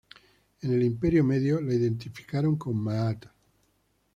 En 0.63 0.73
el 0.73 0.81
Imperio 0.81 1.23
Medio 1.23 1.61
la 1.61 1.75
identificaron 1.75 2.55
con 2.57 2.75
Maat. 2.75 3.27